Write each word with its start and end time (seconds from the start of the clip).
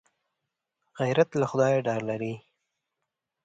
غیرت 0.99 1.29
له 1.39 1.45
خدایه 1.51 1.79
ډار 1.87 2.01
لري 2.09 2.33